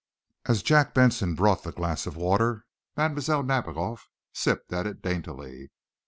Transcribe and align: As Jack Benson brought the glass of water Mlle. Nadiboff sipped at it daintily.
As 0.47 0.63
Jack 0.63 0.95
Benson 0.95 1.35
brought 1.35 1.61
the 1.61 1.71
glass 1.71 2.07
of 2.07 2.17
water 2.17 2.65
Mlle. 2.97 3.43
Nadiboff 3.43 4.09
sipped 4.33 4.73
at 4.73 4.87
it 4.87 5.03
daintily. 5.03 5.69